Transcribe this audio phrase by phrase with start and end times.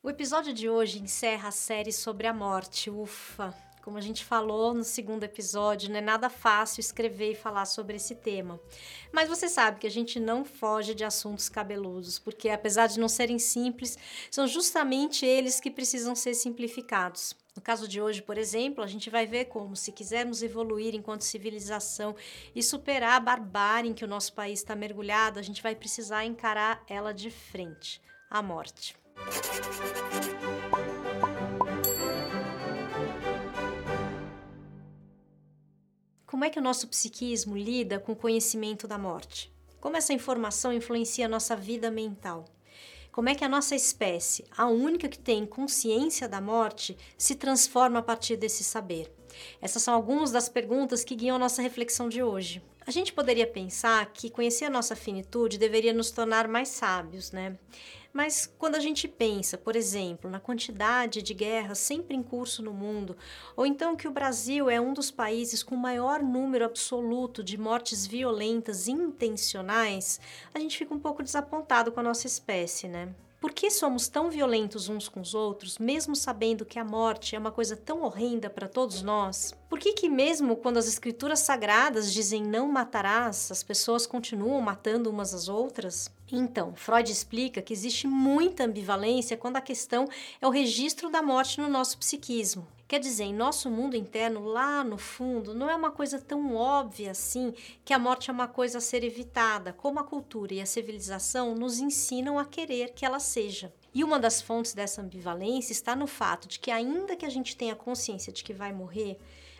[0.00, 2.88] O episódio de hoje encerra a série sobre a morte.
[2.88, 3.52] Ufa!
[3.82, 7.96] Como a gente falou no segundo episódio, não é nada fácil escrever e falar sobre
[7.96, 8.60] esse tema.
[9.12, 13.08] Mas você sabe que a gente não foge de assuntos cabeludos, porque apesar de não
[13.08, 13.98] serem simples,
[14.30, 17.34] são justamente eles que precisam ser simplificados.
[17.56, 21.22] No caso de hoje, por exemplo, a gente vai ver como, se quisermos evoluir enquanto
[21.22, 22.14] civilização
[22.54, 26.24] e superar a barbárie em que o nosso país está mergulhado, a gente vai precisar
[26.24, 28.97] encarar ela de frente a morte.
[36.26, 39.52] Como é que o nosso psiquismo lida com o conhecimento da morte?
[39.80, 42.44] Como essa informação influencia a nossa vida mental?
[43.10, 47.98] Como é que a nossa espécie, a única que tem consciência da morte, se transforma
[47.98, 49.12] a partir desse saber?
[49.60, 52.62] Essas são algumas das perguntas que guiam a nossa reflexão de hoje.
[52.88, 57.54] A gente poderia pensar que conhecer a nossa finitude deveria nos tornar mais sábios, né?
[58.14, 62.72] Mas quando a gente pensa, por exemplo, na quantidade de guerras sempre em curso no
[62.72, 63.14] mundo,
[63.54, 68.06] ou então que o Brasil é um dos países com maior número absoluto de mortes
[68.06, 70.18] violentas intencionais,
[70.54, 73.14] a gente fica um pouco desapontado com a nossa espécie, né?
[73.40, 77.38] Por que somos tão violentos uns com os outros, mesmo sabendo que a morte é
[77.38, 79.54] uma coisa tão horrenda para todos nós?
[79.68, 85.08] Por que, que, mesmo quando as escrituras sagradas dizem não matarás, as pessoas continuam matando
[85.08, 86.10] umas às outras?
[86.32, 90.08] Então, Freud explica que existe muita ambivalência quando a questão
[90.40, 92.66] é o registro da morte no nosso psiquismo.
[92.88, 97.10] Quer dizer, em nosso mundo interno, lá no fundo, não é uma coisa tão óbvia
[97.10, 97.52] assim
[97.84, 101.54] que a morte é uma coisa a ser evitada, como a cultura e a civilização
[101.54, 103.70] nos ensinam a querer que ela seja.
[103.92, 107.54] E uma das fontes dessa ambivalência está no fato de que, ainda que a gente
[107.58, 109.18] tenha consciência de que vai morrer,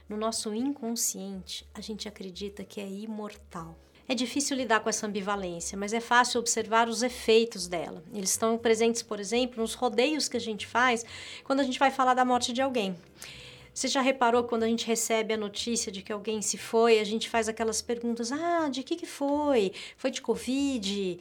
[0.09, 3.79] no nosso inconsciente a gente acredita que é imortal.
[4.09, 8.03] É difícil lidar com essa ambivalência, mas é fácil observar os efeitos dela.
[8.15, 11.05] Eles estão presentes, por exemplo, nos rodeios que a gente faz
[11.45, 12.97] quando a gente vai falar da morte de alguém.
[13.78, 17.05] Você já reparou quando a gente recebe a notícia de que alguém se foi, a
[17.05, 19.72] gente faz aquelas perguntas: ah, de que que foi?
[19.97, 21.21] Foi de Covid?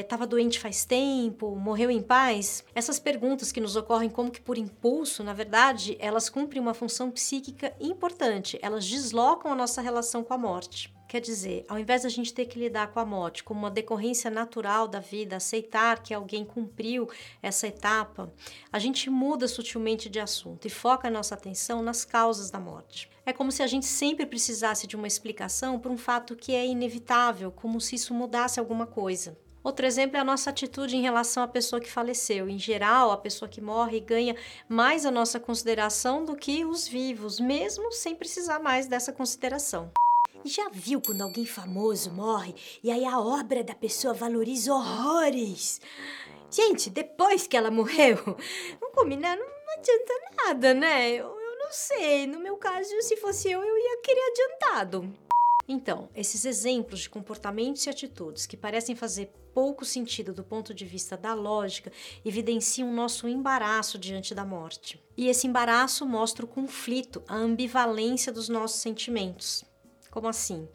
[0.00, 1.56] Estava é, doente faz tempo?
[1.56, 2.62] Morreu em paz?
[2.74, 7.10] Essas perguntas que nos ocorrem como que por impulso, na verdade, elas cumprem uma função
[7.10, 8.58] psíquica importante.
[8.60, 10.99] Elas deslocam a nossa relação com a morte.
[11.10, 14.30] Quer dizer, ao invés da gente ter que lidar com a morte como uma decorrência
[14.30, 17.10] natural da vida, aceitar que alguém cumpriu
[17.42, 18.32] essa etapa,
[18.72, 23.10] a gente muda sutilmente de assunto e foca a nossa atenção nas causas da morte.
[23.26, 26.64] É como se a gente sempre precisasse de uma explicação por um fato que é
[26.64, 29.36] inevitável, como se isso mudasse alguma coisa.
[29.64, 32.48] Outro exemplo é a nossa atitude em relação à pessoa que faleceu.
[32.48, 34.36] Em geral, a pessoa que morre ganha
[34.68, 39.90] mais a nossa consideração do que os vivos, mesmo sem precisar mais dessa consideração.
[40.44, 45.80] Já viu quando alguém famoso morre e aí a obra da pessoa valoriza horrores?
[46.50, 48.16] Gente, depois que ela morreu,
[48.80, 49.46] não combinar não,
[49.76, 50.14] adianta
[50.44, 51.10] nada, né?
[51.10, 52.26] Eu, eu não sei.
[52.26, 55.12] No meu caso, se fosse eu, eu ia querer adiantado.
[55.68, 60.84] Então, esses exemplos de comportamentos e atitudes que parecem fazer pouco sentido do ponto de
[60.84, 61.92] vista da lógica
[62.24, 65.00] evidenciam nosso embaraço diante da morte.
[65.16, 69.69] E esse embaraço mostra o conflito, a ambivalência dos nossos sentimentos.
[70.10, 70.68] Como assim?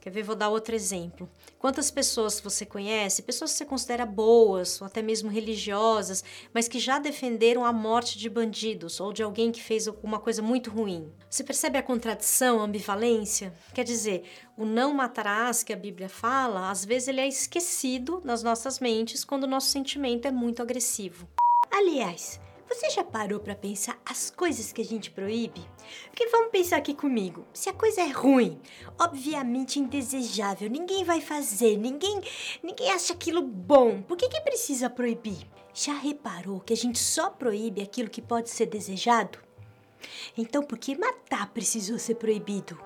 [0.00, 0.22] Quer ver?
[0.22, 1.28] Vou dar outro exemplo.
[1.58, 6.22] Quantas pessoas você conhece, pessoas que você considera boas ou até mesmo religiosas,
[6.54, 10.40] mas que já defenderam a morte de bandidos ou de alguém que fez alguma coisa
[10.40, 11.12] muito ruim?
[11.28, 13.52] Você percebe a contradição, a ambivalência?
[13.74, 14.22] Quer dizer,
[14.56, 19.24] o não matarás que a Bíblia fala, às vezes ele é esquecido nas nossas mentes
[19.24, 21.28] quando o nosso sentimento é muito agressivo.
[21.70, 25.64] Aliás, você já parou para pensar as coisas que a gente proíbe?
[26.10, 27.46] Porque vamos pensar aqui comigo.
[27.52, 28.60] Se a coisa é ruim,
[28.98, 32.20] obviamente indesejável, ninguém vai fazer, ninguém,
[32.62, 34.02] ninguém acha aquilo bom.
[34.02, 35.46] Por que que precisa proibir?
[35.72, 39.38] Já reparou que a gente só proíbe aquilo que pode ser desejado?
[40.36, 42.78] Então, por que matar precisou ser proibido?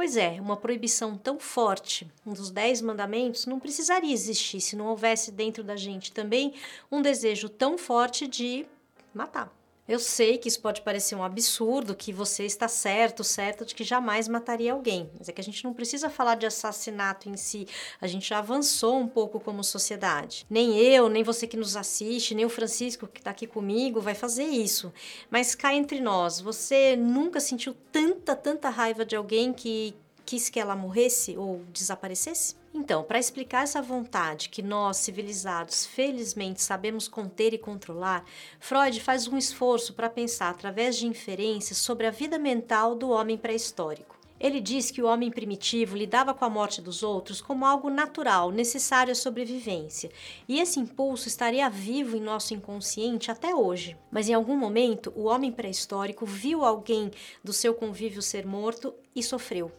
[0.00, 4.86] Pois é, uma proibição tão forte, um dos dez mandamentos, não precisaria existir se não
[4.86, 6.54] houvesse dentro da gente também
[6.90, 8.64] um desejo tão forte de
[9.12, 9.52] matar.
[9.90, 13.82] Eu sei que isso pode parecer um absurdo, que você está certo, certo de que
[13.82, 17.66] jamais mataria alguém, mas é que a gente não precisa falar de assassinato em si,
[18.00, 20.46] a gente já avançou um pouco como sociedade.
[20.48, 24.14] Nem eu, nem você que nos assiste, nem o Francisco que está aqui comigo vai
[24.14, 24.92] fazer isso.
[25.28, 29.96] Mas cá entre nós, você nunca sentiu tanta, tanta raiva de alguém que
[30.30, 32.54] quis que ela morresse ou desaparecesse?
[32.72, 38.24] Então, para explicar essa vontade que nós, civilizados, felizmente sabemos conter e controlar,
[38.60, 43.36] Freud faz um esforço para pensar através de inferências sobre a vida mental do homem
[43.36, 44.20] pré-histórico.
[44.38, 48.52] Ele diz que o homem primitivo lidava com a morte dos outros como algo natural,
[48.52, 50.12] necessário à sobrevivência,
[50.48, 53.96] e esse impulso estaria vivo em nosso inconsciente até hoje.
[54.12, 57.10] Mas em algum momento, o homem pré-histórico viu alguém
[57.42, 59.72] do seu convívio ser morto e sofreu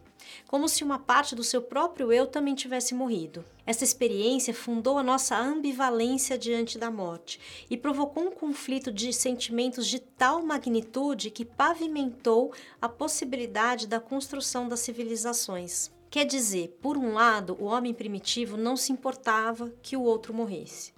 [0.47, 3.43] como se uma parte do seu próprio eu também tivesse morrido.
[3.65, 7.39] Essa experiência fundou a nossa ambivalência diante da morte
[7.69, 14.67] e provocou um conflito de sentimentos de tal magnitude que pavimentou a possibilidade da construção
[14.67, 15.91] das civilizações.
[16.09, 20.93] Quer dizer, por um lado, o homem primitivo não se importava que o outro morresse.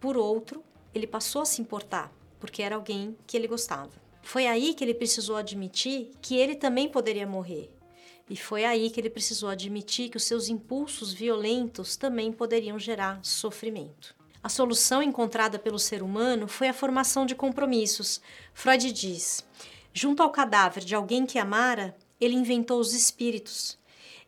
[0.00, 3.92] Por outro, ele passou a se importar, porque era alguém que ele gostava.
[4.22, 7.70] Foi aí que ele precisou admitir que ele também poderia morrer
[8.28, 13.20] e foi aí que ele precisou admitir que os seus impulsos violentos também poderiam gerar
[13.22, 14.14] sofrimento.
[14.42, 18.20] A solução encontrada pelo ser humano foi a formação de compromissos.
[18.52, 19.44] Freud diz:
[19.92, 23.78] junto ao cadáver de alguém que amara, ele inventou os espíritos.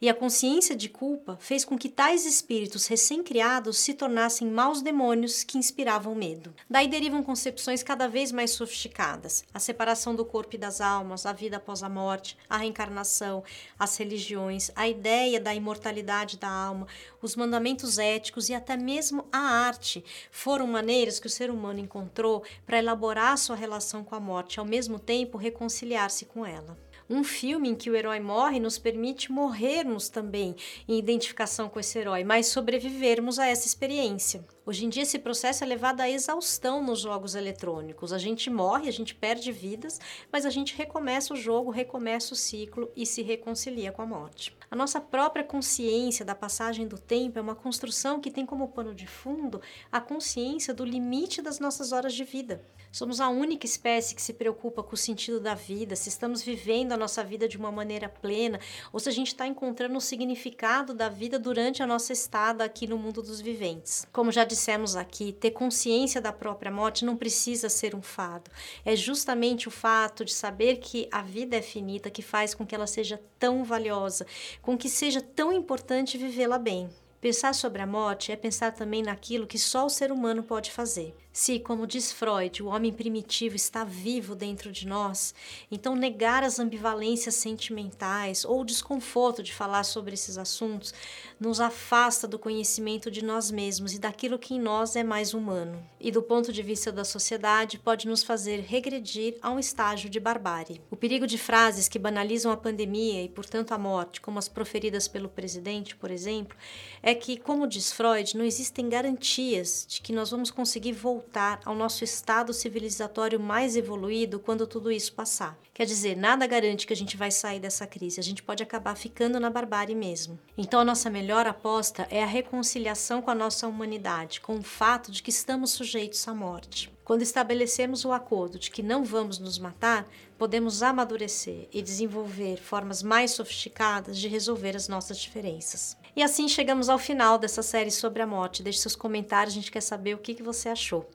[0.00, 5.42] E a consciência de culpa fez com que tais espíritos recém-criados se tornassem maus demônios
[5.42, 6.54] que inspiravam medo.
[6.70, 11.32] Daí derivam concepções cada vez mais sofisticadas: a separação do corpo e das almas, a
[11.32, 13.42] vida após a morte, a reencarnação,
[13.76, 16.86] as religiões, a ideia da imortalidade da alma,
[17.20, 22.44] os mandamentos éticos e até mesmo a arte foram maneiras que o ser humano encontrou
[22.64, 26.78] para elaborar sua relação com a morte, ao mesmo tempo reconciliar-se com ela.
[27.10, 30.54] Um filme em que o herói morre nos permite morrermos também
[30.86, 34.44] em identificação com esse herói, mas sobrevivermos a essa experiência.
[34.68, 38.12] Hoje em dia, esse processo é levado à exaustão nos jogos eletrônicos.
[38.12, 39.98] A gente morre, a gente perde vidas,
[40.30, 44.54] mas a gente recomeça o jogo, recomeça o ciclo e se reconcilia com a morte.
[44.70, 48.94] A nossa própria consciência da passagem do tempo é uma construção que tem como pano
[48.94, 52.62] de fundo a consciência do limite das nossas horas de vida.
[52.92, 56.92] Somos a única espécie que se preocupa com o sentido da vida, se estamos vivendo
[56.92, 58.60] a nossa vida de uma maneira plena
[58.92, 62.86] ou se a gente está encontrando o significado da vida durante a nossa estada aqui
[62.86, 64.06] no mundo dos viventes.
[64.12, 68.50] Como já dissemos aqui, ter consciência da própria morte não precisa ser um fado.
[68.84, 72.74] É justamente o fato de saber que a vida é finita que faz com que
[72.74, 74.26] ela seja tão valiosa,
[74.60, 76.90] com que seja tão importante vivê-la bem.
[77.20, 81.14] Pensar sobre a morte é pensar também naquilo que só o ser humano pode fazer.
[81.40, 85.32] Se, como diz Freud, o homem primitivo está vivo dentro de nós,
[85.70, 90.92] então negar as ambivalências sentimentais ou o desconforto de falar sobre esses assuntos
[91.38, 95.80] nos afasta do conhecimento de nós mesmos e daquilo que em nós é mais humano.
[96.00, 100.18] E do ponto de vista da sociedade, pode nos fazer regredir a um estágio de
[100.18, 100.80] barbárie.
[100.90, 105.06] O perigo de frases que banalizam a pandemia e, portanto, a morte, como as proferidas
[105.06, 106.58] pelo presidente, por exemplo,
[107.00, 111.60] é que, como diz Freud, não existem garantias de que nós vamos conseguir voltar voltar
[111.66, 115.58] ao nosso estado civilizatório mais evoluído quando tudo isso passar.
[115.74, 118.96] Quer dizer, nada garante que a gente vai sair dessa crise, a gente pode acabar
[118.96, 120.38] ficando na barbárie mesmo.
[120.56, 125.12] Então, a nossa melhor aposta é a reconciliação com a nossa humanidade, com o fato
[125.12, 126.90] de que estamos sujeitos à morte.
[127.04, 130.08] Quando estabelecemos o acordo de que não vamos nos matar,
[130.38, 135.96] podemos amadurecer e desenvolver formas mais sofisticadas de resolver as nossas diferenças.
[136.14, 138.62] E assim chegamos ao final dessa série sobre a morte.
[138.62, 141.08] Deixe seus comentários, a gente quer saber o que você achou.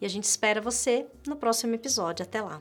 [0.00, 2.22] E a gente espera você no próximo episódio.
[2.22, 2.60] Até lá!